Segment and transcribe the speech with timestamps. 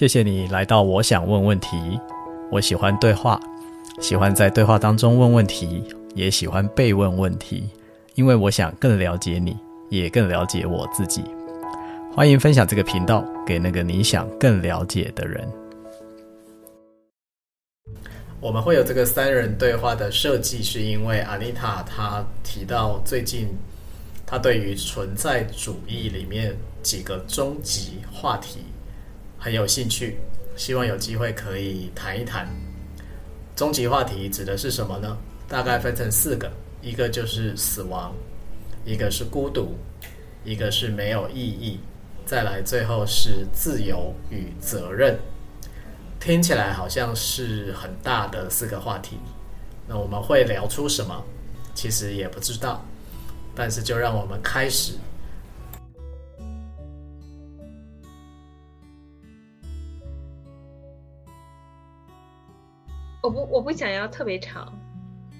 [0.00, 1.76] 谢谢你来到我想问问题。
[2.50, 3.38] 我喜欢对话，
[4.00, 5.84] 喜欢在对话当中问问题，
[6.14, 7.68] 也喜欢被问问题，
[8.14, 9.54] 因为我想更了解你，
[9.90, 11.22] 也更了解我自己。
[12.14, 15.46] 欢迎分享这个频道给那个你想更了解的人。
[18.40, 23.48] 我们会有这个三人对话的设计，是因为阿妮塔她提到最近
[24.24, 28.60] 她对于存在主义里面几个终极话题
[29.42, 30.18] 很有兴趣，
[30.54, 32.46] 希望有机会可以谈一谈。
[33.56, 35.16] 终极话题指的是什么呢？
[35.48, 36.52] 大概分成四个，
[36.82, 38.14] 一个就是死亡，
[38.84, 39.78] 一个是孤独，
[40.44, 41.80] 一个是没有意义，
[42.26, 45.18] 再来最后是自由与责任。
[46.20, 49.16] 听起来好像是很大的四个话题，
[49.88, 51.24] 那我们会聊出什么？
[51.74, 52.84] 其实也不知道，
[53.54, 54.92] 但是就让我们开始。
[63.22, 64.72] 我不，我不想要特别长，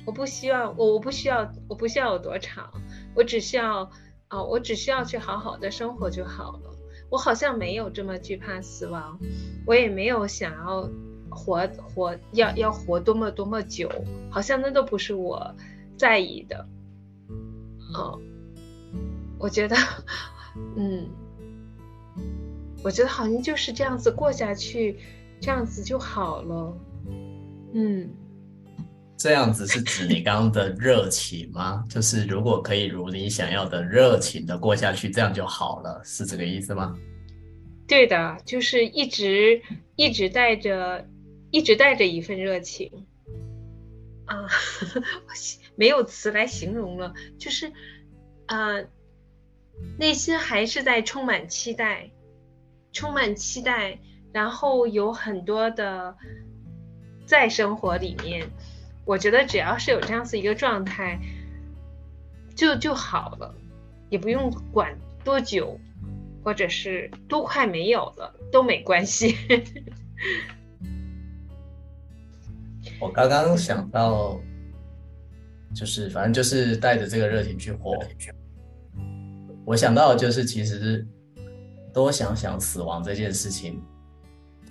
[0.04, 2.70] 我不需要，我我不需要，我不需要有多长，
[3.14, 3.90] 我只需要
[4.28, 6.70] 啊、我只需要去好好的生活就好了。
[7.10, 9.18] 我好像没有这么惧怕死亡，
[9.66, 10.88] 我也没有想要
[11.28, 13.90] 活活要要活多么多么久，
[14.30, 15.54] 好像那都不是我
[15.96, 16.64] 在意的。
[17.94, 18.20] 哦，
[19.38, 19.74] 我觉得，
[20.76, 21.08] 嗯，
[22.84, 25.00] 我觉得好像就是这样子过下去，
[25.40, 26.72] 这样子就好了。
[27.72, 28.10] 嗯，
[29.16, 31.84] 这样子是指你刚刚的热情吗？
[31.90, 36.96] 就是如果可以如你想要的热情的过下去，这样就好了，是这个意思吗？
[37.86, 39.60] 对的，就是一直
[39.96, 41.06] 一直带着，
[41.50, 42.90] 一直带着一份热情
[44.26, 45.32] 啊，我
[45.76, 47.70] 没有词来形容了，就是
[48.46, 48.74] 啊，
[49.98, 52.10] 内心还是在充满期待，
[52.92, 53.98] 充满期待，
[54.32, 56.16] 然后有很多的。
[57.30, 58.50] 在生活里面，
[59.04, 61.16] 我觉得只要是有这样子一个状态，
[62.56, 63.54] 就就好了，
[64.08, 65.78] 也不用管多久，
[66.42, 69.36] 或者是多快没有了都没关系。
[72.98, 74.40] 我刚刚想到，
[75.72, 77.96] 就是反正就是带着这个热情去活。
[79.64, 81.06] 我想到就是，其实
[81.94, 83.80] 多想想死亡这件事情。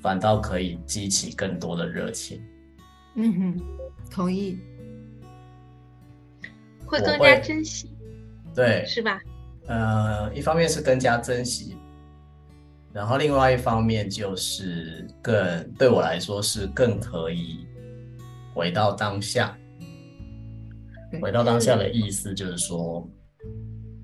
[0.01, 2.41] 反倒可以激起更多的热情。
[3.15, 3.61] 嗯哼，
[4.09, 4.57] 同意。
[6.85, 7.89] 会更加珍惜。
[8.55, 9.21] 对，是吧？
[9.67, 11.75] 呃，一方面是更加珍惜，
[12.91, 17.67] 然后另外一方面就是更对我来说是更可以
[18.55, 19.55] 回到当下。
[21.21, 23.07] 回到当下的意思就是说，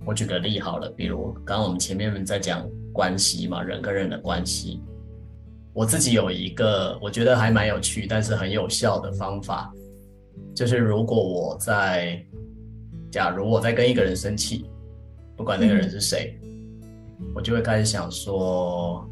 [0.06, 4.82] 我举个例好了，比如刚刚我们前面在讲关系嘛，人跟人的关系。
[5.76, 9.70] 我自己有一个我觉得还蛮有趣，但是很有效的方法，
[10.56, 12.26] 就是如果我在，
[13.12, 14.66] 假如我在跟一个人生气，
[15.36, 19.06] 不管那个人是谁，嗯，我就会开始想说，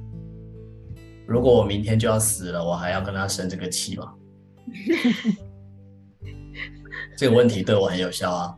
[1.28, 4.14] 如果我明天就要死了，我还要跟他生这个气吗？
[7.18, 8.56] 这个问题对我很有效啊！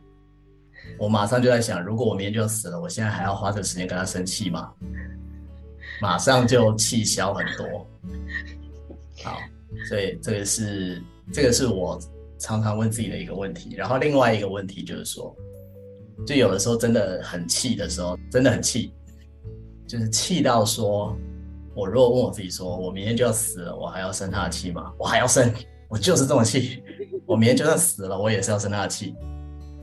[0.96, 4.72] 我马上就在想，如果我明天就要死了，我现在还要花这个时间跟他生气吗？
[6.00, 7.86] 马上就气消很多。
[9.24, 9.38] 好，
[9.88, 11.02] 所以这个是
[11.32, 11.98] 这个是我
[12.38, 13.74] 常常问自己的一个问题。
[13.74, 15.34] 然后另外一个问题就是说，
[16.26, 18.92] 就有的时候真的很气的时候，真的很气，
[19.86, 21.16] 就是气到说，
[21.74, 24.92] 我如果问我自己说，我明天就要死了，我还要生他的气吗？
[24.98, 25.52] 我还要生，
[25.88, 26.82] 我就是这么气，
[27.24, 29.14] 我明天就算死了，我也是要生他的气。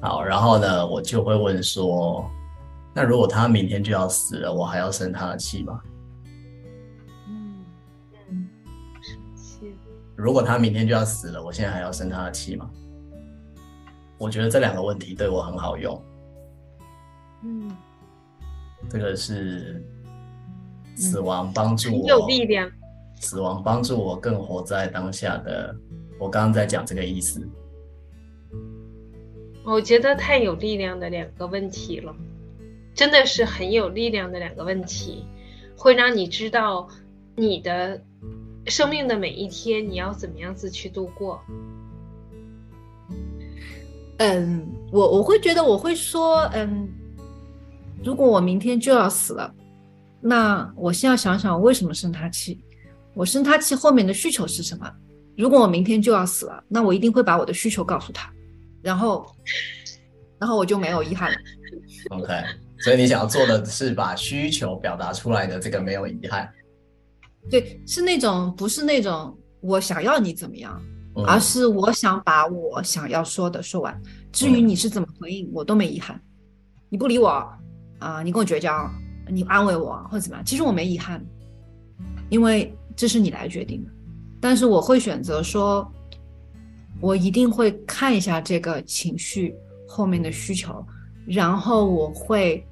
[0.01, 2.30] 好，然后呢，我就会问说，
[2.94, 5.81] 那如果他明天就要死了，我还要生他的气吗？
[10.24, 12.70] 如果他明天就要死了，我现在还要生他的气吗？
[14.18, 16.02] 我觉得这两个问题对我很好用。
[17.44, 17.70] 嗯，
[18.90, 19.84] 这个是
[20.96, 22.72] 死亡帮助我，嗯、有力量。
[23.20, 25.75] 死亡帮助我更活在当下的。
[26.18, 27.46] 我刚刚在讲这个意思。
[29.66, 32.16] 我觉得太有力量的两个问题了，
[32.96, 35.26] 真的是很有力量的两个问题，
[35.78, 36.88] 会让你知道
[37.36, 38.02] 你的。
[38.68, 41.42] 生命的每一天，你要怎么样子去度过？
[44.18, 46.88] 嗯，我我会觉得我会说，嗯，
[48.04, 49.54] 如果我明天就要死了，
[50.21, 52.63] 那我先要想想我为什么生他气，
[53.15, 54.89] 我生他气后面的需求是什么？
[55.36, 58.31] 如果我明天就要死了，那我一定会把我的需求告诉他，
[58.81, 59.25] 然后，
[60.39, 61.38] 然后我就没有遗憾了。
[62.12, 62.33] OK，
[62.77, 66.48] 所以你想要做的是把需求表达出来的这个没有遗憾。
[67.50, 70.81] 对，是那种不是那种我想要你怎么样，
[71.16, 74.01] 嗯、而是我想把我想要说的说完。
[74.31, 76.19] 至于你是怎么回应，嗯、我都没遗憾。
[76.90, 77.57] 你不理我啊、
[78.00, 78.90] 呃，你跟我绝交，
[79.30, 81.24] 你安慰我或者怎么样，其实我没遗憾，
[82.30, 83.92] 因为这是你来决定的。
[84.42, 85.86] 但是我会选择说，
[87.01, 89.54] 我一定会看一下这个情绪
[89.88, 90.84] 后面的需求，
[91.28, 92.66] 然后我会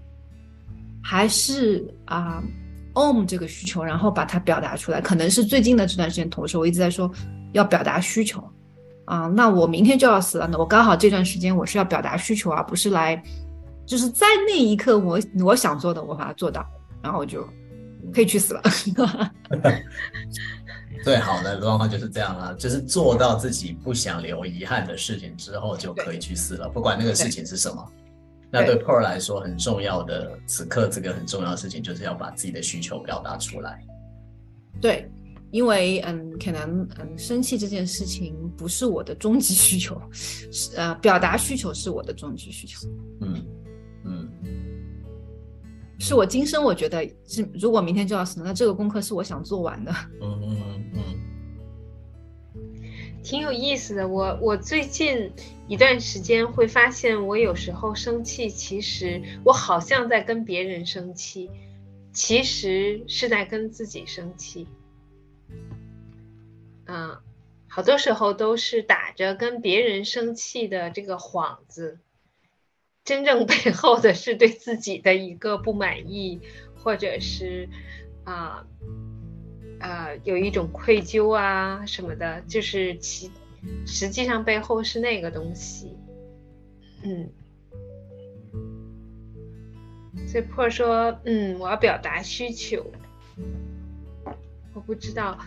[1.04, 2.42] 还是啊。
[2.42, 2.61] 呃
[2.94, 7.12] own 这个需求，然后把它表达出来，可能是最近的这段时间，同时我一直在说
[7.54, 8.44] 要表达需求
[9.06, 9.28] 啊。
[9.28, 13.22] 那我明天就要死了那，我刚好这段时间我是要表达需求，而不是来，
[13.86, 16.66] 就是在那一刻我我想做的，我把它做到，
[17.02, 17.48] 然后我就
[18.14, 18.62] 可以去死了。
[21.04, 27.84] 最好的状况就是这样啊，就是做到自己不想留遗憾的事情之后，就可以去死了，不管那个事情是什么。
[28.52, 33.82] 那对 Pearl 来说，很重要的此刻这个很重要的事情，就是要把自己的需求表达出来。
[34.82, 35.10] 对，
[35.52, 42.88] 因为嗯，可能嗯，生气这件事情不是我的终极需求，是呃，表达需求是我的终极需求。
[43.22, 43.46] 嗯
[44.04, 44.30] 嗯，
[46.00, 49.92] 是我今生我觉得是，如果明天就要死，那这个功课是我想做完的。
[50.22, 50.92] 嗯嗯嗯。
[50.94, 51.31] 嗯
[53.24, 55.32] 挺有意思的，我我最近
[55.68, 61.50] 一段时间会发现，我有时候生气，其实我好像在跟别人生气，
[62.12, 64.68] 其实是在跟自己生气。
[66.86, 67.18] 嗯，
[67.68, 72.00] 好多时候都是打着跟别人生气的这个幌子，
[73.06, 76.42] 真正背后的是对自己的一个不满意，
[76.76, 77.70] 或者是
[78.26, 78.66] 啊
[79.82, 83.32] 呃，有一种愧疚啊什么的，就是其
[83.86, 85.98] 实际上背后是那个东西，
[87.04, 87.30] 嗯。
[90.28, 92.86] 所以破说，嗯，我要表达需求。
[94.74, 95.38] 我不知道，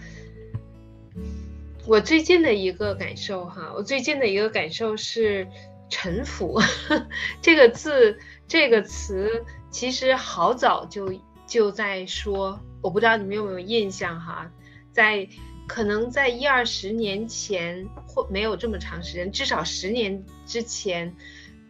[1.86, 5.46] 我最近的一个感受哈，我最近的一个感受是
[5.88, 6.60] 臣服
[7.40, 11.14] 这个字，这个词，其实好早就
[11.46, 12.60] 就在说。
[12.84, 14.52] 我不知道你们有没有印象哈，
[14.92, 15.26] 在
[15.66, 21.16] 可能在一二十年前或没有这么长时间，至少十年之前，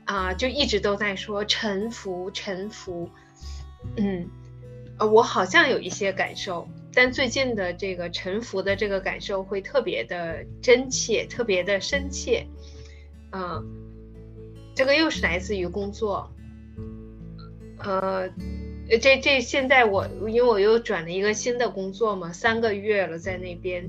[0.07, 3.09] 啊、就一直都在说臣服，臣服。
[3.97, 4.29] 嗯，
[4.99, 12.45] 呃，我好像有一些感受，但最近的这个臣服的这个感受会特别的真切，特别的深切。
[13.31, 13.65] 嗯、
[14.75, 16.29] 这个又是来自于工作，
[17.79, 18.29] 呃。
[19.01, 23.89] 这这现在我因为我又转了一个新的工作嘛，三个月了在那边，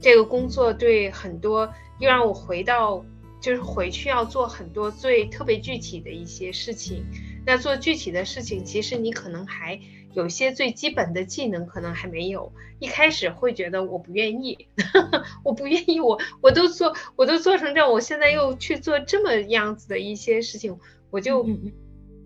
[0.00, 3.04] 这个工作对很多又让我回到
[3.40, 7.04] 就是回去要做很多最特别具体的一些事情。
[7.46, 9.78] 那做具体的事情，其实你可能还
[10.14, 12.52] 有些最基本的技能可能还没有。
[12.80, 14.66] 一开始会觉得我不愿意，
[15.44, 20.78] 我不愿意，我我都做我都做成这样，我现在又去做这么样子的一些事情，
[21.10, 21.72] 我就嗯。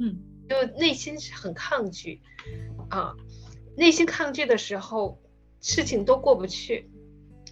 [0.01, 2.21] 嗯就内心是很抗拒，
[2.89, 3.15] 啊，
[3.77, 5.19] 内心抗拒的时候，
[5.61, 6.91] 事情都过不去，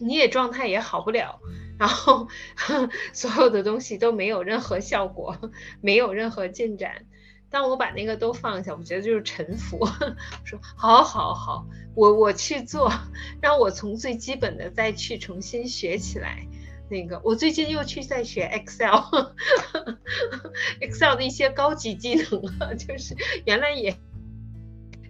[0.00, 1.40] 你也状态也好不了，
[1.78, 2.28] 然后
[3.12, 5.38] 所有的东西都没有任何效果，
[5.80, 7.06] 没有任何进展。
[7.48, 9.86] 当我把那个都放下，我觉得就是臣服，
[10.44, 12.92] 说好好好，我我去做，
[13.40, 16.44] 让我从最基本的再去重新学起来。
[16.88, 19.34] 那个，我最近又去在学 Excel，Excel
[21.18, 23.90] 的一些高级技能啊， 就是原来也，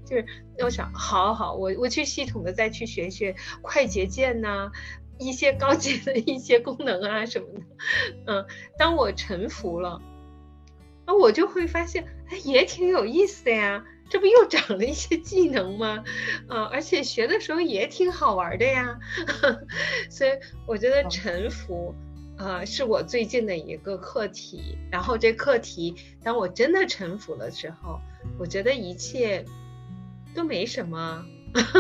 [0.04, 0.25] 就是
[0.59, 4.73] 我想，好好，我我去系统的再去学学快捷键呐、
[5.18, 7.61] 一些高级的一些功能啊什么的，
[8.26, 8.47] 嗯，
[8.78, 10.00] 当我臣服了，
[11.06, 13.85] 那我就会发现，哎，也挺有意思的呀。
[14.08, 16.02] 这不又长了一些技能吗？
[16.48, 18.98] 啊，而且学的时候也挺好玩的呀，
[20.10, 20.30] 所以
[20.66, 21.94] 我觉得沉浮。
[22.38, 24.76] 呃，是我最近的一个课题。
[24.90, 27.98] 然后这课题，当我真的臣服了之后，
[28.38, 29.42] 我觉得一切
[30.34, 31.25] 都没什么，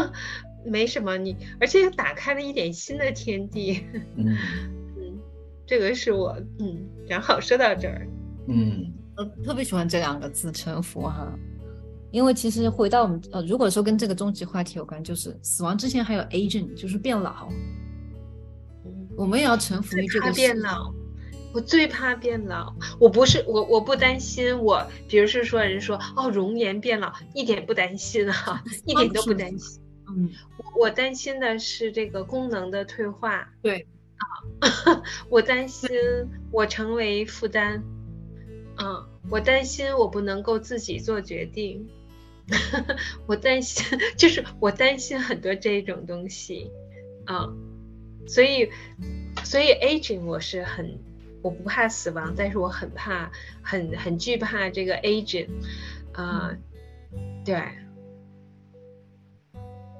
[0.64, 3.84] 没什么你，而且打开了一点新的天地。
[4.16, 4.34] 嗯
[4.96, 5.20] 嗯，
[5.66, 8.08] 这个是我嗯，正好说到这儿。
[8.48, 11.30] 嗯，我特别喜欢这两个字“臣服”哈。
[12.10, 17.48] 因为其实回到我们呃，如果说跟这个终极话题有关，就是死亡之前还有 aging，就是变老。
[18.84, 20.92] 嗯，我们也要臣服于这个变老。
[21.52, 22.74] 我最怕变老。
[23.00, 29.80] 我不是我，我不担心我，比如是说人说哦容颜变老，一点不担心哈， 一点都不担心。
[30.08, 33.48] 嗯，我我担心的是这个功能的退化。
[33.62, 33.86] 对
[34.18, 35.90] 啊， 我担心
[36.52, 37.82] 我成为负担。
[38.78, 41.88] 嗯，我担心我不能够自己做决定。
[43.26, 46.70] 我担心， 就是我担心很多这种东西，
[47.24, 47.52] 啊，
[48.28, 48.70] 所以，
[49.42, 51.00] 所以 aging 我是很，
[51.42, 55.48] 我不怕死亡，但是我很怕，很很惧怕这个 aging，
[56.12, 56.56] 啊，
[57.44, 57.60] 对，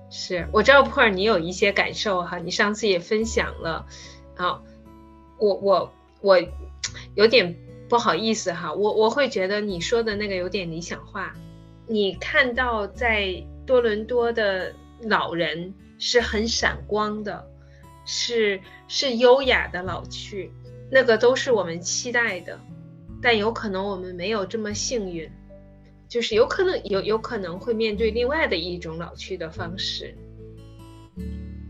[0.09, 3.89] 是我知道 Pearl 你有一些感受哈，你上次也分享了，
[4.37, 4.63] 啊，
[5.41, 6.41] 我我我
[7.17, 7.57] 有点
[7.89, 11.33] 不好意思哈，我我会觉得你说的那个有点理想化。
[11.87, 17.47] 你看到在多伦多的老人是很闪光的，
[18.05, 20.51] 是是优雅的老去，
[20.91, 22.59] 那个都是我们期待的，
[23.23, 25.31] 但有可能我们没有这么幸运，
[26.09, 30.13] 就是有可能有有可能会面对另外的一种老去的方式。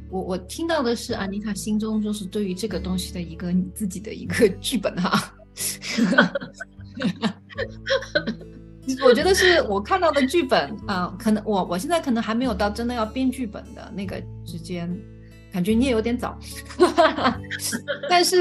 [0.09, 5.36] 我我听到的是安妮塔心中就是对于这个东西的一个你自己的一个剧本哈。
[9.05, 14.89] 我觉得是我看到的剧本啊、可能我我现在可能还没有到真的要编剧本的那个时间，
[15.53, 16.39] 感觉你也有点早，
[18.09, 18.37] 但是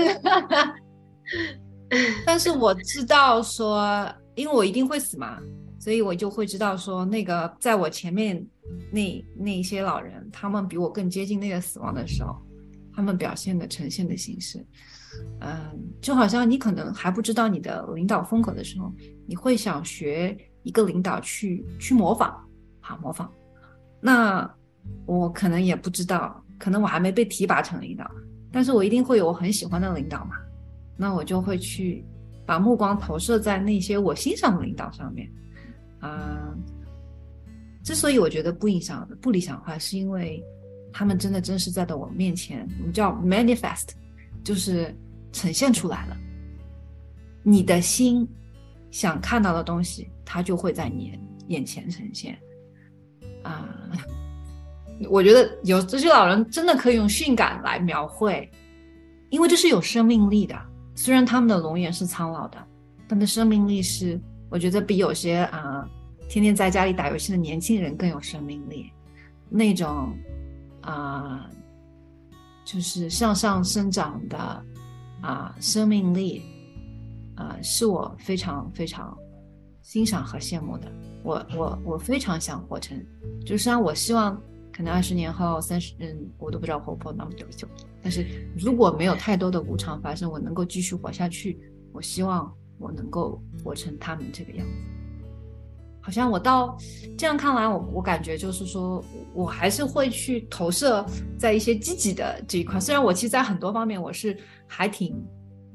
[2.26, 5.40] 但是我知道说，因为我一定会死嘛，
[5.80, 8.46] 所以我就会知道说，那个在我前面
[8.92, 12.36] 那那一些老人，他们比我更接近那个死亡的时候，
[12.94, 14.64] 他们表现的呈现的形式。
[15.42, 15.58] 嗯，
[16.02, 18.94] 就好像你可能还不知道你的领导风格的时候，
[19.28, 22.34] 你会想学一个领导去去模仿，
[22.80, 23.32] 好模仿。
[24.00, 24.50] 那
[25.06, 28.10] 我可能也不知道，可能我还没被提拔成领导，
[28.52, 30.36] 但是我一定会有我很喜欢的领导嘛。
[30.98, 32.06] 那我就会去
[32.46, 35.30] 把目光投射在那些我欣赏的领导上面。
[36.00, 36.54] 啊，
[37.84, 40.44] 之所以我觉得不影响不理想化，是因为
[40.94, 43.90] 他们真的真实在的我面前，我们叫 manifest，
[44.44, 44.96] 就是。
[45.36, 46.16] 呈现出来了，
[47.44, 48.26] 你的心
[48.90, 52.40] 想看到的东西，它就会在你眼前呈现。
[53.44, 53.68] 啊、
[55.12, 58.50] 我觉得有这些老人真的可以用性感来描绘，
[59.30, 60.56] 因为这是有生命力的。
[60.96, 62.58] 虽然他们的容颜是苍老的，
[63.06, 64.18] 但的生命力是，
[64.50, 65.86] 我觉得比有些啊、
[66.30, 68.90] 天天在家里打游戏的年轻人更有生命力。
[69.50, 70.18] 那种
[70.80, 71.50] 啊
[72.66, 74.66] 就是向上生长的。
[75.22, 76.44] 啊，生命力，
[77.36, 79.18] 啊，是我非常非常
[79.82, 80.92] 欣赏和羡慕的。
[81.24, 83.04] 我我我非常想活成，
[83.44, 84.40] 就虽然我希望
[84.72, 87.68] 可能二十年后、三十，嗯，我都不知道活不活那么久。
[88.04, 88.24] 但是
[88.56, 91.60] 如果没有太多的无常发生，我能够继续活下去，
[91.92, 94.95] 我希望我能够活成他们这个样子。
[96.06, 96.78] 好像我到
[97.18, 101.04] 这样看来，我我感觉就是说，我还是会去投射
[101.36, 102.80] 在一些积极的这一块。
[102.80, 104.38] 虽然我其实，在很多方面我是。
[104.68, 105.16] 还挺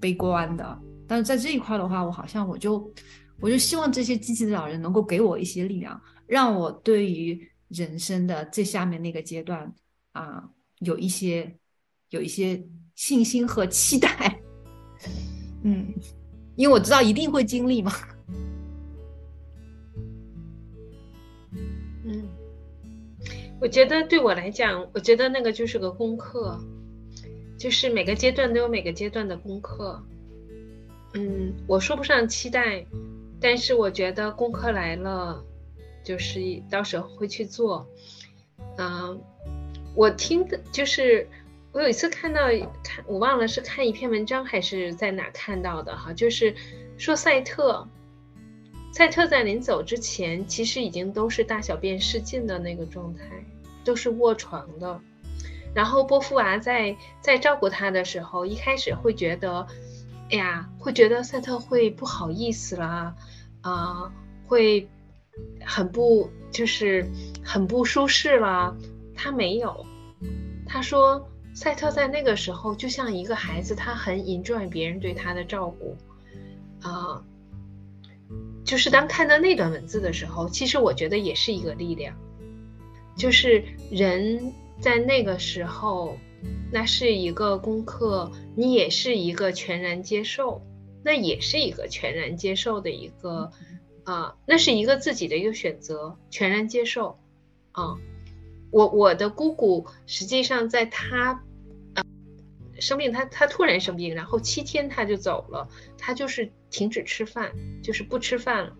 [0.00, 2.92] 悲观的，但是在这一块的话，我好像我就
[3.40, 9.72] 我就希望这些积极的老人能够给我一些力量，让我对于人生的最下面那个阶段
[10.10, 10.42] 啊，
[10.80, 11.56] 有一些
[12.10, 12.60] 有一些
[12.96, 14.40] 信心和期待。
[15.62, 15.94] 嗯，
[16.56, 17.92] 因为我知道一定会经历嘛。
[23.61, 26.59] 我觉得对我来讲，我觉得那个就是个功课。
[27.59, 30.02] 就是每个阶段都有每个阶段的功课，
[31.12, 32.87] 嗯，我说不上期待，
[33.38, 35.45] 但是我觉得功课来了，
[36.02, 36.40] 就是
[36.71, 37.87] 到时候会去做。
[38.79, 39.21] 嗯，
[39.95, 41.29] 我听的就是
[41.73, 42.47] 我有一次看到
[42.83, 46.55] 看我忘了是看一篇文章还是在哪看到的哈，就是
[46.97, 47.87] 说赛特，
[48.92, 53.25] 赛特在临走之前其实已经都是大小便失禁的那个状态，
[53.85, 55.00] 都是卧床的。
[55.73, 59.66] 然后波伏娃在在照顾他的时候，一开始会觉得，
[60.30, 63.14] 哎呀，会觉得赛特会不好意思啦，
[63.61, 64.12] 啊、
[64.47, 64.88] 会
[65.64, 67.09] 很不就是
[67.44, 68.76] 很不舒适啦。
[69.14, 69.87] 他没有，
[70.66, 75.97] 他说赛特在那个时候就像一个孩子，他很 enjoy 别人对他的照顾，
[76.82, 77.23] 啊、
[78.64, 82.16] 就是当看到那段文字的时候，其实我觉得也是一个力量，
[83.16, 84.52] 就是人。
[84.80, 86.16] 在那个时候，
[86.72, 90.62] 那是一个功课，你也是一个全然接受，
[91.04, 93.52] 那也是一个全然接受的一个，
[94.04, 97.18] 啊、那是一个自己的一个选择，全然接受，
[97.72, 97.99] 啊、
[98.70, 101.44] 我我的姑姑实际上在她，
[101.92, 102.02] 呃，
[102.80, 105.68] 生病，她她突然生病，然后七天她就走了，
[105.99, 108.77] 她就是停止吃饭，就是不吃饭了，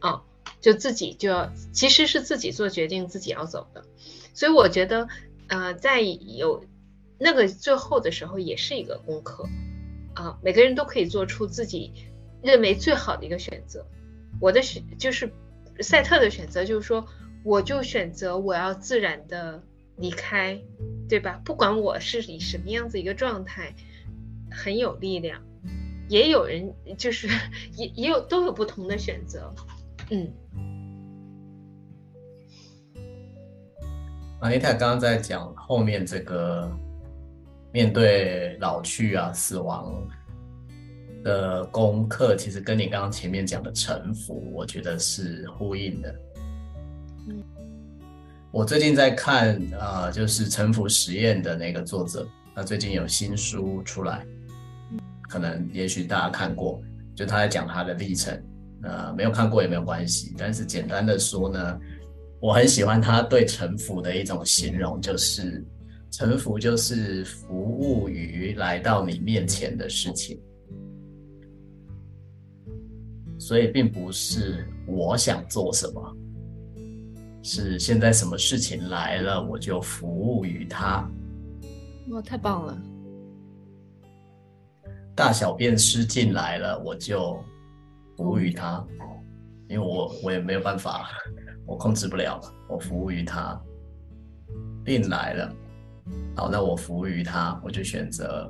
[0.00, 0.22] 啊、
[0.60, 3.84] 就自己就要，其实是自己做决定，自己要走的，
[4.34, 5.08] 所以我觉得。
[5.50, 6.62] 呃，在有
[7.18, 9.48] 那个最后的时候，也是一个功课
[10.12, 11.90] 啊、每个人都可以做出自己
[12.42, 13.86] 认为最好的一个选择。
[14.42, 15.32] 我的选就是
[15.80, 17.08] 赛特的选择就是说，
[17.46, 19.62] 我就选择我要自然的
[19.96, 20.60] 离开，
[21.08, 21.40] 对吧？
[21.46, 23.74] 不管我是以什么样子一个状态，
[24.50, 25.40] 很有力量。
[26.08, 27.28] 也有人就是
[27.76, 29.52] 也也有都有不同的选择，
[30.10, 30.32] 嗯。
[34.40, 36.70] 阿妮塔刚刚在讲后面这个
[37.72, 39.92] 面对老去啊、死亡
[41.24, 46.14] 的功课，其实跟你刚刚前面讲的臣服，我觉得是呼应的。
[47.28, 47.42] 嗯，
[48.52, 52.24] 我最近在看啊、呃，就是臣服实验的那个作者，
[52.54, 54.24] 他最近有新书出来。
[55.28, 56.82] 可能也许大家看过，
[57.14, 58.42] 就他在讲他的历程，
[58.82, 60.34] 呃，没有看过也没有关系。
[60.38, 61.80] 但是简单的说呢，
[62.40, 65.64] 我很喜欢他对臣服的一种形容，就是
[66.10, 70.40] 臣服就是服务于来到你面前的事情，
[73.38, 76.16] 所以并不是我想做什么，
[77.42, 81.06] 是现在什么事情来了，我就服务于他。
[82.08, 82.80] 哇，太棒了！
[85.18, 87.36] 大小便失禁来了，我就
[88.16, 88.86] 服务于他，
[89.68, 91.08] 因为我我也没有办法，
[91.66, 93.60] 我控制不了，我服务于他。
[94.84, 95.52] 病来了，
[96.36, 98.48] 好，那我服务于他，我就选择，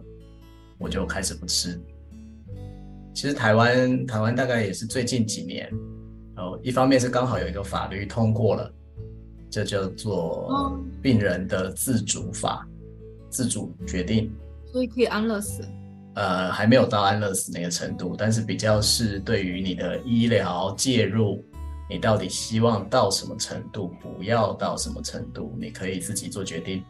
[0.77, 1.81] 我就开始不吃。
[3.15, 5.73] 其实台湾台湾大概也是最近几年，
[6.37, 8.71] 然后，一方面是刚好有一个法律通过了，
[9.49, 12.69] 这叫做病人的自主法，
[13.31, 14.31] 自主决定，
[14.71, 15.65] 所以可以安乐死。
[16.19, 21.45] 呃，还没有到安乐死那个程度，但是比较是对于你的医疗介入，
[21.89, 26.83] 你到底希望到什么程度，不要到什么程度，你可以自己做决定。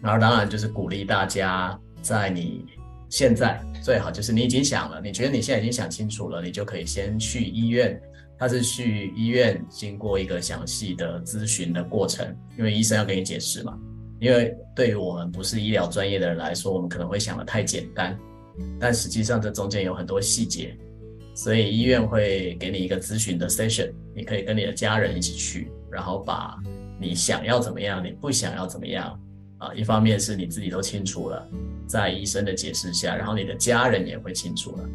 [0.00, 2.64] 然后当然就是鼓励大家，在你
[3.10, 8.00] 现在最好就是你已经想了，你觉得你现在已经想清楚了，你就可以先去医院。
[8.38, 13.78] 他是去医院经过一个详细的咨询的过程，因为医生要给你解释嘛。
[14.20, 18.18] 因为对于我们不是医疗专业的人来说，我们可能会想得太简单。
[18.80, 20.76] 但实际上，这中间有很多细节，
[21.34, 26.56] 所以医院会给你一个咨询的 session，你可以跟你的家人一起去，然后把
[27.00, 29.20] 你想要怎么样，你不想要怎么样，
[29.58, 31.48] 啊，一方面是你自己都清楚了，
[31.86, 34.88] 在医生的解释下，然后你的家人也会清楚了，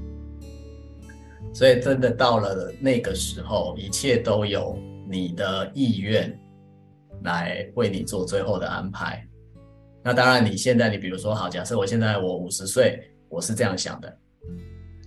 [1.53, 4.77] 所以真的到了那个时候，一切都有
[5.09, 6.37] 你的意愿
[7.23, 9.25] 来为你做最后的安排。
[10.03, 13.09] 那当然，你现在你比如说，好，假设我现在我五十岁。
[13.33, 14.17] 我是这样想的，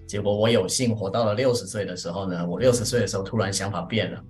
[0.05, 4.21] 结果我有幸活到了六十岁的时候呢，我六十岁的时候突然想法变了，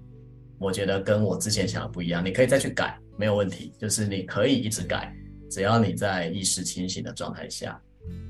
[0.59, 2.23] 我觉得跟我之前想的不一样。
[2.23, 5.11] 你可以再去改，没有问题，就是你可以一直改，
[5.51, 7.81] 只要你在意识清醒的状态下，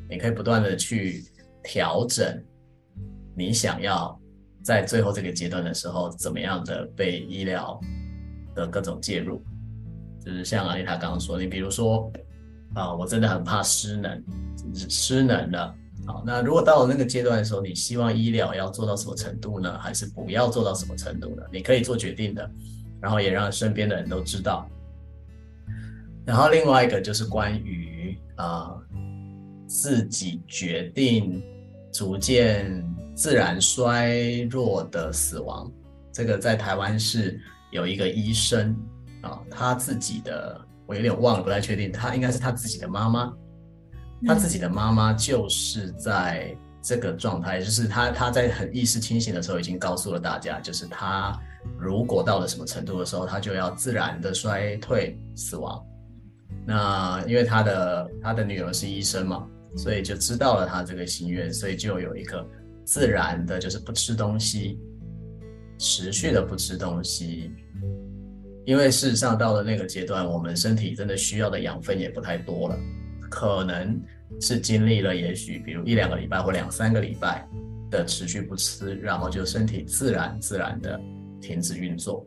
[0.08, 1.24] 你可以不断的去
[1.64, 2.40] 调整，
[3.36, 4.16] 你想要
[4.62, 7.80] 在最后这个阶段的时候怎么样的被医疗
[8.54, 9.42] 的各种介入，
[10.24, 12.08] 就是像阿丽塔刚刚说，你比如说。
[12.76, 14.22] 啊，我真的很怕失能，
[14.74, 15.74] 失能了。
[16.06, 19.78] 好，那如果到了那个阶段的时候，你希望医疗要做到什么程度呢？
[19.78, 21.42] 还是不要做到什么程度呢？
[21.50, 22.48] 你可以做决定的，
[23.00, 24.68] 然后也让身边的人都知道。
[26.26, 28.76] 然后另外一个就是关于啊，
[29.66, 31.42] 自己决定
[31.90, 32.84] 逐渐
[33.14, 35.72] 自然衰弱的死亡。
[36.12, 38.76] 这个在台湾是有一个医生
[39.22, 40.60] 啊，他自己的。
[40.86, 41.90] 我有点忘了，不太确定。
[41.90, 43.32] 他应该是他自己的妈妈，
[44.26, 51.36] 他自己的妈妈就是在这个状态，就是他他在很意识清醒的时候，已经告诉了大家，就是他
[51.78, 55.84] 如果到了什么程度的时候，他就要自然的衰退死亡。
[56.64, 59.46] 那因为他的他的女儿是医生嘛，
[59.76, 62.46] 所以就知道了他这个心愿，所以就有一个
[62.84, 64.78] 自然的，就是不吃东西，
[65.78, 67.50] 持续的不吃东西。
[68.66, 72.76] 因为事实上到了那个阶段，我们身体真的需要的养分也不太多了，
[73.30, 73.98] 可能
[74.40, 77.48] 是经历了也许比如一两个礼拜或两三个礼拜
[77.92, 81.00] 的持续不吃，然后就身体自然自然的
[81.40, 82.26] 停止运作。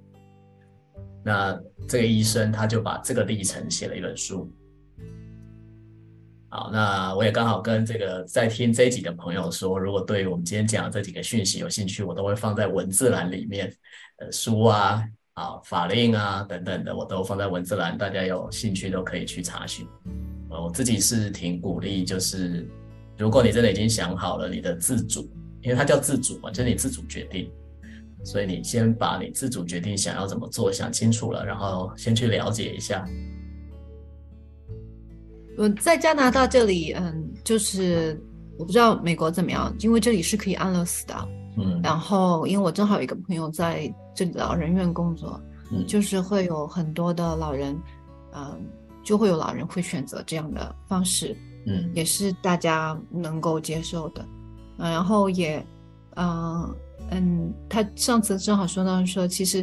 [1.25, 4.49] 那这个医生他就把这个历程写了一本书。
[6.47, 13.71] 好，那我也刚好跟这个在听这一集的朋友说，如果对于我们今天讲的这几个讯息有兴趣，我都会放在文字栏里面，
[14.19, 15.03] 呃，书啊。
[15.39, 19.87] 啊，法令啊等等的，我都放在文字栏，大家有兴趣都可以去查询。
[20.49, 22.67] 我自己是挺鼓励，就是
[23.17, 27.49] 如果你真的已经想好了你的自主，因为它叫自主嘛，就是你自主决定，
[28.25, 33.07] 所以你先把你自主决定想要怎么做想清楚了，然后先去了解一下。
[35.57, 38.21] 我在加拿大这里，嗯，就是
[38.57, 41.15] 我不知道美国怎么样，因为这里是可以安乐死的。
[41.57, 45.39] 嗯，然后因为我正好有一个朋友在这里老人院工作，
[45.71, 47.73] 嗯，就是会有很多的老人，
[48.33, 48.57] 嗯、呃，
[49.03, 51.35] 就会有老人会选择这样的方式，
[51.65, 54.25] 嗯，也是大家能够接受的，
[54.77, 55.57] 呃、然后也，
[56.15, 56.75] 嗯、呃、
[57.11, 59.61] 嗯，他上次正好说到说，其实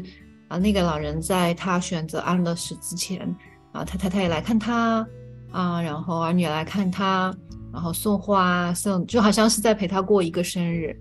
[0.49, 3.21] 啊、呃，那个老人在他选择安乐死之前，
[3.73, 5.01] 啊、呃，他太太也来看他，
[5.51, 7.35] 啊、呃，然后儿女也来看他。
[7.73, 10.99] 然后送花送，就好像是在陪他过一个生日，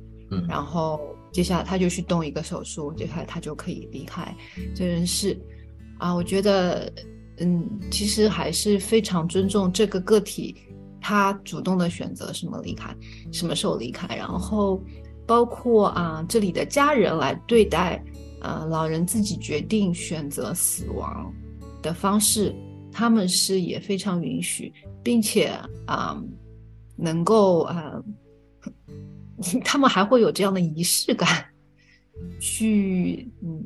[0.48, 1.00] 然后
[1.32, 4.36] 接下来他就去动一个手术，接下来他就可以离开
[4.76, 5.40] 这人世，
[5.98, 6.92] 啊，我觉得，
[7.40, 10.56] 嗯，其实还是非常尊重这个个体，
[11.02, 12.96] 他主动的选择什么离开，
[13.32, 14.82] 什么时候离开，然后
[15.26, 18.04] 包括啊这里的家人来对待，
[18.42, 21.34] 啊老人自己决定选择死亡
[21.82, 22.56] 的方式，
[22.92, 25.52] 他们是也非常允许，并且
[25.86, 26.22] 啊。
[26.98, 28.04] 能够啊、呃，
[29.64, 31.46] 他们还会有这样的仪式感，
[32.40, 33.64] 去嗯，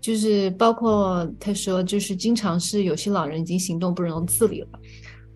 [0.00, 4.68] 就是包括他说，就是经常是有些老人已经行动不能自理了，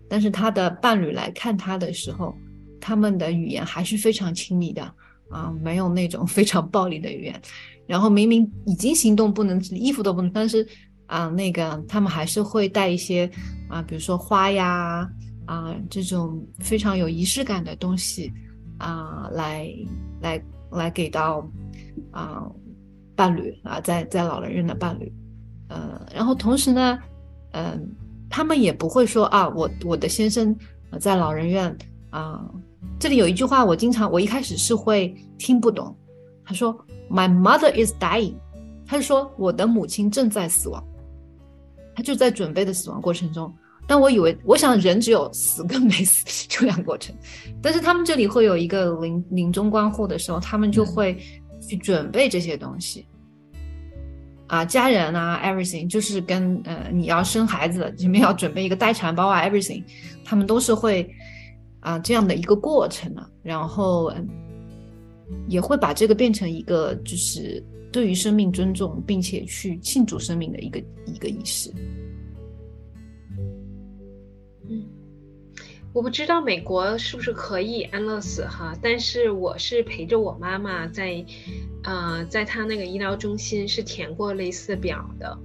[0.09, 2.35] 但是他的伴侣来看他的时候，
[2.79, 4.83] 他们的语言还是非常亲密的
[5.29, 7.41] 啊，没有那种非常暴力的语言。
[7.87, 10.65] 然后明明已经行动不能，衣服都不能，但是
[11.07, 13.29] 啊，那个他们还是会带一些
[13.67, 15.09] 啊，比如说花呀。
[15.47, 18.31] 啊，这种非常有仪式感的东西
[18.81, 19.71] 啊，来
[20.21, 21.47] 来来给到
[22.09, 22.49] 啊
[23.15, 25.13] 伴侣啊，在在老人院的伴侣，
[25.69, 26.99] 呃，然后同时呢，
[27.51, 27.95] 嗯、
[28.27, 30.55] 他们也不会说啊，我我的先生
[30.99, 31.77] 在老人院
[32.09, 32.49] 啊，
[32.99, 35.95] 这里有一句话，我经常我一开始是会听不懂，
[36.43, 36.73] 他说
[37.07, 38.33] My mother is dying，
[38.87, 40.83] 他就说我的母亲正在死亡，
[41.95, 43.53] 他就在准备的死亡过程中。
[43.87, 47.13] 但我以为，我想人只有死跟没死这两个过程，
[47.61, 51.17] 但是他们这里会有一个临临终关护的时候，他们就会
[51.67, 53.05] 去准备这些东西，
[54.47, 59.83] 啊，家人啊，everything，就是跟呃你要生孩子，你们要准备一个待产包啊，everything，
[60.23, 61.09] 他们都是会
[61.81, 64.13] 啊这样的一个过程啊，然后
[65.47, 71.73] 也会把这个变成一个就是对于生命尊重，并且去庆祝生命的一个一个仪式。
[74.71, 74.85] 嗯。
[75.93, 81.25] 我不知道美国是不是可以安乐死哈，但是我是陪着我妈妈在，
[81.83, 85.37] 呃，在她那个医疗中心是填过类似表的，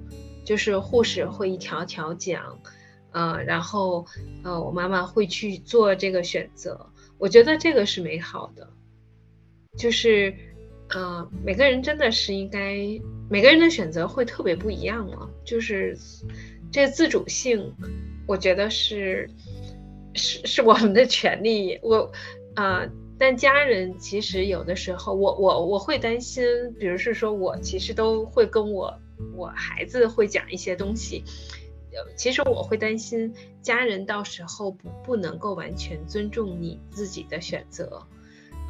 [0.45, 2.61] 就是护士会一条条讲，
[3.11, 4.07] 呃，然后
[4.45, 8.71] 呃，我妈妈会去做这个选择，我觉得这个是美好的，
[9.77, 10.33] 就是
[10.91, 12.77] 呃，每个人真的是应该，
[13.29, 15.99] 每个人的选择会特别不一样嘛，就是
[16.71, 17.75] 这自主性，
[18.27, 19.29] 我觉得是。
[20.19, 22.11] 是是我们的权利，我，
[22.55, 22.87] 啊、
[23.19, 26.43] 但家人其实有的时候，我我我会担心，
[26.81, 28.99] 比如是说我其实都会跟我
[29.35, 31.23] 我孩子会讲一些东西，
[32.17, 38.03] 其实我会担心家人到时候不不能够完全尊重你自己的选择，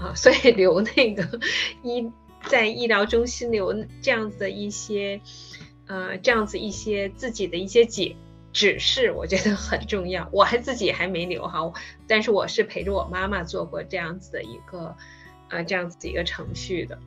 [0.00, 1.38] 啊，所以留那个
[1.84, 2.10] 医
[2.48, 5.20] 在医疗中心留这样子的一些，
[5.86, 8.16] 呃，这样子一些自己的一些解。
[8.56, 11.60] 指示我觉得很重要，我还自己还没留哈，
[12.08, 14.96] 但是我是陪着我妈妈做过这样子的一个，
[15.50, 16.98] 呃，这样子的一个程序的。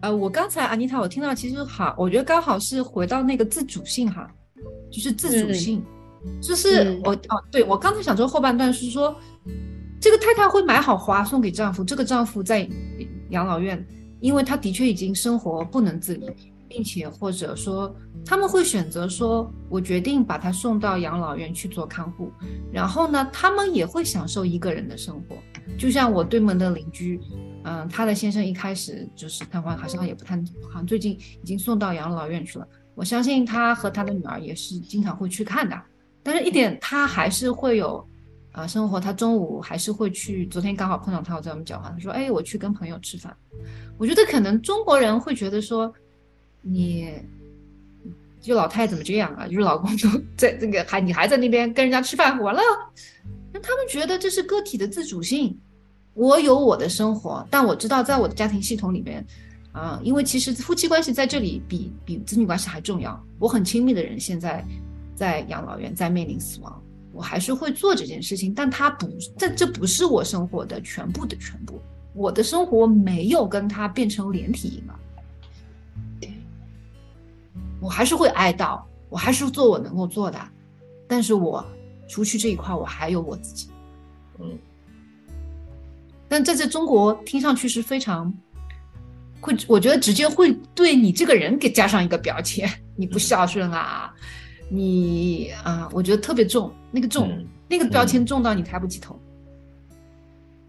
[0.00, 4.26] 呃，我刚才安妮塔，我听到其实好，我觉得刚好是回到那个自主性哈，
[4.90, 5.84] 就是自主性，
[6.24, 9.14] 嗯、就是、嗯、我哦，对我刚才想说后半段是说，
[10.00, 12.66] 这个太太会买好花送给丈夫，这个丈夫在
[13.28, 13.86] 养老院，
[14.20, 16.53] 因为他的确已经生活不能自理。
[16.74, 17.94] 并且或者说
[18.26, 22.32] 他们会选择说，我决定把他送到养老院去做看护，
[22.72, 25.36] 然后呢，他们也会享受一个人的生活。
[25.78, 27.20] 就像我对门的邻居，
[27.62, 30.34] 嗯、呃，他的先生一开始就是瘫痪，好像也不太
[30.64, 32.66] 好像最近已经送到养老院去了。
[32.96, 35.80] 我相信他和他的女儿也是经常会去看的，
[36.24, 38.04] 但是一点他还是会有
[38.50, 38.98] 啊、生活。
[38.98, 43.36] 他中午还是会去，昨天刚好碰到他，我在我们讲话，他说：“哎，我去跟朋友吃饭。”
[43.96, 45.94] 我觉得可能中国人会觉得说。
[46.64, 47.12] 你，
[48.40, 49.46] 这老太怎么这样啊？
[49.46, 52.62] 就是老公都在这个还你还在那边跟人家吃饭，完了，
[53.52, 55.56] 那他们觉得这是个体的自主性。
[56.14, 59.26] 我有我的生活，但我知道在我的家庭系统里面，
[59.72, 63.20] 啊，因为其实夫妻关系在这里比比子女关系还重要。
[63.38, 64.64] 我很亲密的人现在
[65.16, 71.80] 在养老院，在面临死亡，我还是会做这件事情，但他不，这这不是我生活的全部的全部。
[72.14, 74.94] 我的生活没有跟他变成连体婴儿。
[77.84, 80.40] 我还是会哀悼，我还是做我能够做的，
[81.06, 81.62] 但是我
[82.08, 83.68] 除去这一块，我还有我自己，
[84.40, 84.58] 嗯。
[86.26, 88.32] 但在这中国听上去是非常
[89.38, 92.66] 会，我觉得直接会对你这个人给加上一个标签，
[92.96, 94.10] 你不孝顺啊，
[94.70, 99.20] 你啊，我觉得特别重，那个重，嗯、那个标签重到你抬不起头。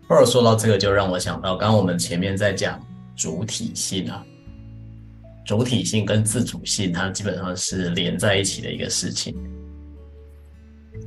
[0.10, 2.78] 或者说到这个，就让我想到，刚刚我们前面在讲
[3.15, 4.21] 主体性啊，
[5.45, 9.36] 主体性跟自主性，它基本上是连在一起的一个事情。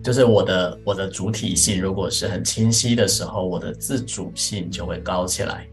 [0.03, 5.67] 就是我的我的主体性如果是很清晰的时候，我的自主性就会高起来。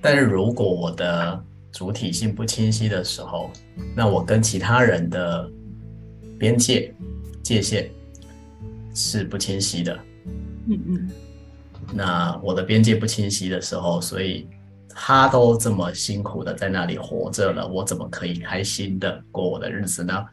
[0.00, 3.50] 但是如果我的主体性不清晰的时候，
[3.96, 5.50] 那我跟其他人的
[6.38, 6.94] 边界
[7.42, 7.90] 界限
[8.94, 9.98] 是不清晰的。
[10.68, 11.10] 嗯嗯。
[11.92, 14.46] 那我的边界不清晰的时候，所以
[14.94, 20.26] 他都这么辛苦的在那里活着了，我怎么可以开心的过我的日子呢？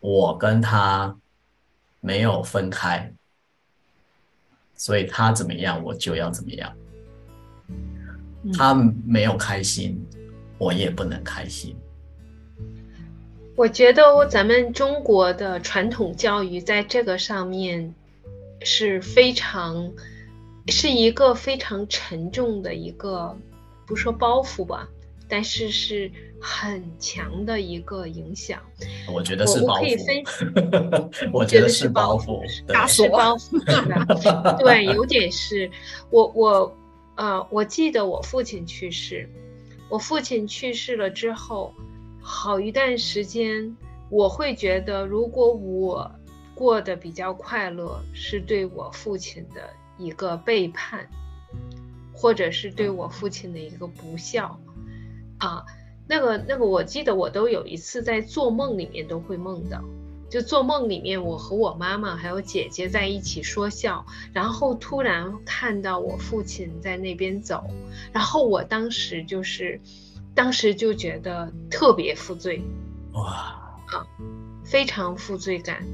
[0.00, 1.16] 我跟他
[2.00, 3.12] 没有分开，
[4.74, 6.72] 所以他怎么样，我就要怎么样。
[8.52, 8.74] 他
[9.06, 10.04] 没有开心，
[10.58, 11.76] 我也不能开心。
[13.54, 17.94] 我觉得咱们中国的传统教育在这个上面
[18.62, 19.92] 是非常，
[20.68, 23.36] 是一个非常沉重的一个，
[23.86, 24.88] 不说包袱吧，
[25.28, 28.60] 但是是很强的一个影响。
[29.12, 29.76] 我觉得 是包袱。
[29.76, 33.58] 我可以分，我觉得是包袱，打死包袱。
[34.62, 35.70] 对，有点是
[36.10, 36.76] 我我。
[37.14, 39.28] 呃，我记得我父亲去世，
[39.90, 41.74] 我父亲去世了之后，
[42.22, 43.76] 好一段时间，
[44.08, 46.10] 我会觉得，如果我
[46.54, 49.68] 过得比较快乐，是对我父亲的
[50.04, 51.08] 一个背叛，
[52.12, 54.60] 或者是对我父亲的一个不孝，
[55.38, 55.64] 啊，
[56.08, 59.82] 那个那个，我记得我都有一次在做梦里面都会梦到。
[60.30, 67.62] 就做梦里面，我和我妈妈还有姐姐在一起说笑，然后突然看到我父亲在那边走，
[68.14, 69.78] 然后我当时就是，
[70.34, 72.62] 当时就觉得特别负罪，
[73.12, 73.61] 哇
[73.92, 74.06] 啊，
[74.64, 75.86] 非常负罪感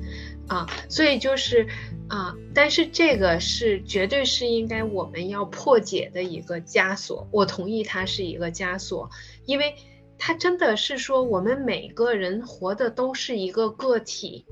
[0.47, 1.67] 啊，所以就是
[2.09, 9.11] 啊，但是这个是绝对是应该我们要破解的一个枷锁，我同意它是一个枷锁，
[9.45, 9.75] 因为。
[10.21, 14.45] 它真的是说，我们每个人活的都是一个个体，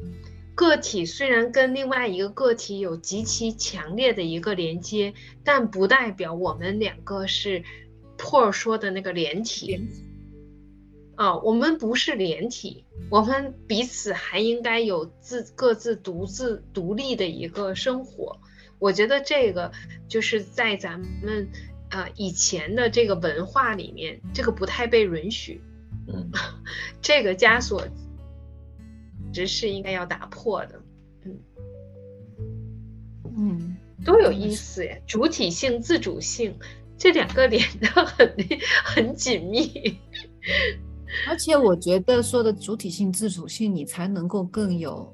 [0.55, 7.65] 个体虽然跟另外一个个体有极其强烈的一个连接，但不代表我们两个是
[8.17, 9.81] 破说的那个连体。
[11.17, 18.39] 啊、哦，我们不是连体，我们彼此还应该有自各自独自独立的一个生活。
[18.79, 19.73] 我觉得这个
[20.09, 21.49] 就是在咱们。
[21.89, 25.61] 啊、呃，以前的这个文化里面，这个不太被允许。
[26.09, 26.33] 嗯，
[27.01, 27.87] 这个枷锁，
[29.33, 30.83] 只是应该要打破的。
[31.25, 31.39] 嗯，
[33.39, 34.97] 嗯，多有意思呀！
[35.07, 36.59] 主体性、自主性，
[36.99, 38.35] 这两个连的很
[38.85, 39.97] 很紧密。
[41.29, 45.13] 而且我觉得说的主体性、自主性，你才能够更有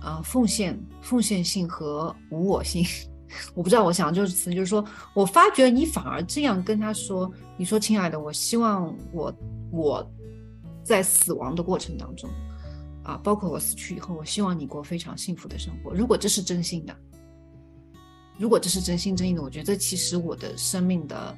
[0.00, 2.84] 啊、奉献、奉献性和无我性。
[3.54, 9.34] 我不知道，我想就是词，就是说我发觉你反而这样跟他说，你说亲爱的，我希望我
[9.72, 10.10] 我
[10.84, 12.30] 在死亡的过程当中，
[13.02, 15.92] 啊，包括我死去以后，我希望你过非常幸福的生活。
[15.92, 16.96] 如果这是真心的，
[18.38, 21.36] 如果这是真心真意的，我觉得其实我的生命的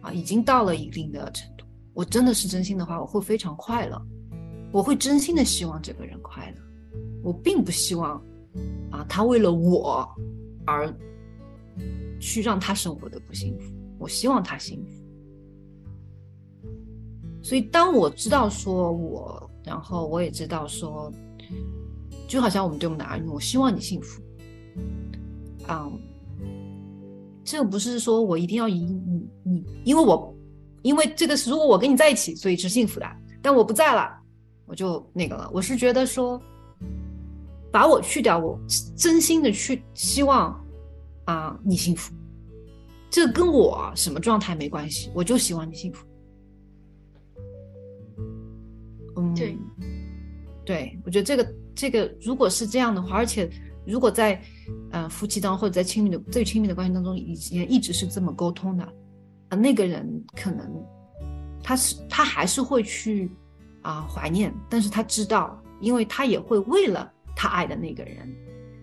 [0.00, 1.50] 啊已经到了一定的程。
[1.94, 4.00] 我真的是真心的话，我会非常快乐，
[4.72, 6.56] 我会真心的希望这个人快乐。
[7.22, 8.22] 我并不希望
[8.90, 10.06] 啊他为了我
[10.66, 10.94] 而。
[12.20, 14.92] 去让他生活的不幸福，我希望他幸福。
[17.42, 21.12] 所以当我知道说我，然后我也知道说，
[22.26, 24.22] 就好像我们对我们的儿女，我希望你幸福。
[25.66, 25.96] 啊、um，
[27.44, 30.33] 这个不是说我一定要以你你，因为我
[30.84, 33.06] 因为这个是如果我跟你在一起，所以是幸福的。
[33.42, 34.16] 但我不在了，
[34.66, 35.50] 我就那个了。
[35.52, 36.40] 我是觉得说，
[37.72, 38.56] 把我去掉，我
[38.96, 40.62] 真心的去希望。
[41.26, 42.12] 啊，你幸福，
[43.08, 46.04] 这跟我什么状态没关系，我就希望你幸福。
[49.16, 49.58] 嗯，对，
[50.66, 53.48] 对，我觉得这个这个如果是这样的话，而且
[53.86, 54.38] 如果在
[54.90, 58.92] 呃夫妻当中或者在亲密的最亲密的关系当中，以前一直是这么沟通的，啊，
[59.54, 60.66] 那个人可能
[61.62, 63.30] 他是他还是会去
[63.82, 68.32] 啊怀念，但是他知道，因为他也会为了他爱的那个人，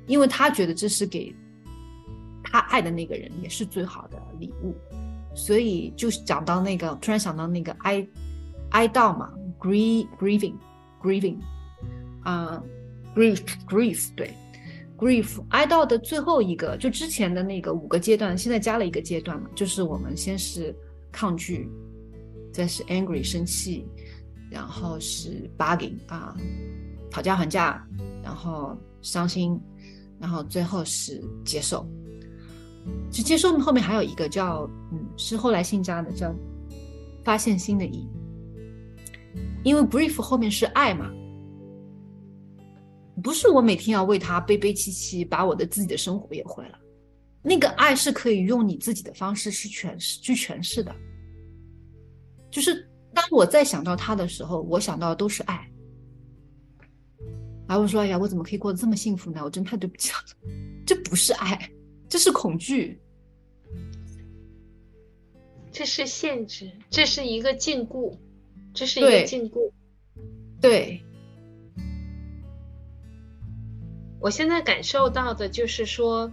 [0.08, 1.36] 因为他觉得这是给。
[2.44, 4.76] 他爱的那个人也是最好的礼物，
[5.34, 8.06] 所以就讲到那个，突然想到那个哀
[8.72, 10.56] 哀悼嘛，grieve grieving
[11.02, 11.38] grieving
[12.24, 12.62] 啊、
[13.16, 14.34] grief grief 对
[15.02, 20.76] grief 哀悼的最后一个，就之前的那个五个阶段，现在加了一个阶段嘛，就是我们先是
[21.12, 21.68] 抗拒，
[22.54, 23.84] 再是 angry 生气，
[24.52, 26.38] 然后是 bugging 啊，
[27.10, 27.84] 讨价还价，
[28.22, 29.60] 然后伤心，
[30.20, 31.84] 然后最后是接受。
[33.10, 36.32] 就接受后面还有一个叫嗯，是后来新加的叫
[37.24, 38.10] 发现新的意义，
[39.64, 41.12] 因为 grief 后面是爱嘛，
[43.24, 46.80] 不是我每天要为他悲悲戚戚，把我的自己的生活也毁了。
[47.42, 50.96] 那个爱是可以用你自己的方式去诠释，去诠释的。
[52.52, 55.68] 就是当我再想到他的时候，我想到的都是爱。
[57.68, 59.42] 然后我说：“哎呀，我怎么可以过得这么幸福呢？
[59.44, 60.18] 我真太对不起了。”
[60.86, 61.72] 这不是爱，
[62.10, 63.00] 这是恐惧，
[65.72, 68.14] 这是限制，这是一个禁锢，
[68.74, 69.72] 这是一个禁锢。
[70.60, 71.02] 对。
[74.22, 76.32] 我现在感受到的就是说。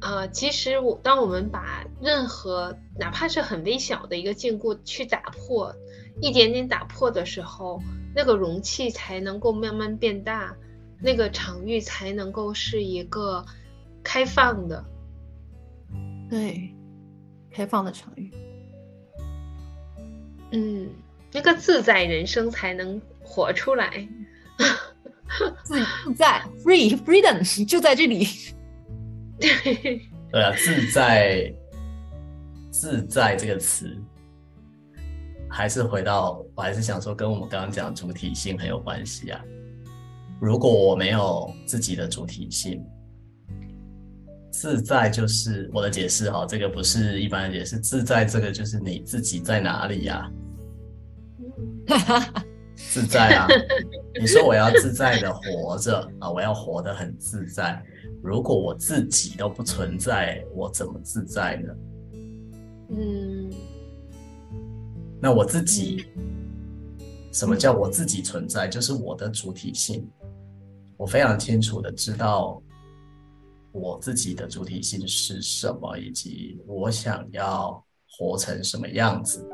[0.00, 5.74] 呃，其实我当我们把任何哪怕是很微小的一个禁锢去打破，
[6.20, 7.80] 一点点打破的时候，
[8.14, 10.54] 那个容器才能够慢慢变大，
[11.00, 13.46] 那个场域才能够是一个
[14.02, 14.84] 开放的，
[16.28, 16.74] 对，
[17.50, 18.30] 开放的场域。
[20.50, 20.90] 嗯，
[21.32, 24.06] 那个自在人生才能活出来，
[25.64, 28.26] 自自在，free freedom 就在这里。
[29.38, 31.52] 对对啊，自在，
[32.70, 33.96] 自在这个词，
[35.48, 39.40] 还是回到，我还是想说，跟我们刚刚讲的主体性很有关系啊。
[40.40, 42.84] 如果我没有自己的主体性，
[44.52, 50.30] 自在就是我的解释哈，这个不是一般的解释，自在这个就是你自己在哪里呀？
[52.76, 53.46] 自在啊！
[54.20, 57.82] 你说我要自在的活着啊，我要活得很自在。
[58.22, 61.74] 如果我自己都不存在，我怎么自在呢？
[62.90, 63.50] 嗯，
[65.20, 66.06] 那我自己，
[67.32, 68.68] 什么叫我自己存在？
[68.68, 70.08] 就是我的主体性。
[70.96, 72.62] 我非常清楚的知道
[73.72, 79.44] 我自己的主体性是什么，以及我想要活成什么样子。